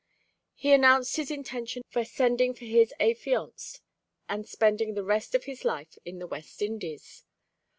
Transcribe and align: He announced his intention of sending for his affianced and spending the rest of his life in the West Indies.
He 0.55 0.73
announced 0.73 1.15
his 1.17 1.29
intention 1.29 1.83
of 1.93 2.07
sending 2.07 2.55
for 2.55 2.65
his 2.65 2.91
affianced 2.99 3.81
and 4.27 4.47
spending 4.49 4.95
the 4.95 5.03
rest 5.03 5.35
of 5.35 5.43
his 5.43 5.63
life 5.63 5.95
in 6.05 6.17
the 6.17 6.25
West 6.25 6.59
Indies. 6.63 7.23